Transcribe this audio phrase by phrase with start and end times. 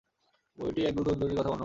[0.57, 1.59] বইটি একদল তরুণ-তরুণী কথা বর্ণনা করে।